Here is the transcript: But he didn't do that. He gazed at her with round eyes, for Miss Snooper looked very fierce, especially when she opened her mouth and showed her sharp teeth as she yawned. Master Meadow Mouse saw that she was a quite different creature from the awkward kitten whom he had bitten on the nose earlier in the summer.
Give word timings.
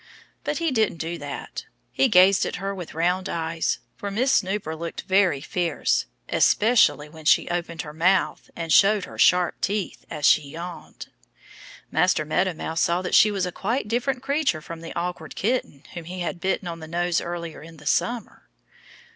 But 0.43 0.57
he 0.57 0.71
didn't 0.71 0.97
do 0.97 1.19
that. 1.19 1.67
He 1.93 2.07
gazed 2.07 2.43
at 2.47 2.55
her 2.55 2.73
with 2.73 2.95
round 2.95 3.29
eyes, 3.29 3.77
for 3.95 4.09
Miss 4.09 4.31
Snooper 4.31 4.75
looked 4.75 5.03
very 5.03 5.41
fierce, 5.41 6.07
especially 6.27 7.07
when 7.07 7.25
she 7.25 7.47
opened 7.49 7.83
her 7.83 7.93
mouth 7.93 8.49
and 8.55 8.73
showed 8.73 9.05
her 9.05 9.19
sharp 9.19 9.61
teeth 9.61 10.03
as 10.09 10.25
she 10.25 10.41
yawned. 10.41 11.09
Master 11.91 12.25
Meadow 12.25 12.55
Mouse 12.55 12.81
saw 12.81 13.03
that 13.03 13.13
she 13.13 13.29
was 13.29 13.45
a 13.45 13.51
quite 13.51 13.87
different 13.87 14.23
creature 14.23 14.59
from 14.59 14.81
the 14.81 14.91
awkward 14.95 15.35
kitten 15.35 15.83
whom 15.93 16.05
he 16.05 16.21
had 16.21 16.39
bitten 16.41 16.67
on 16.67 16.79
the 16.79 16.87
nose 16.87 17.21
earlier 17.21 17.61
in 17.61 17.77
the 17.77 17.85
summer. 17.85 18.49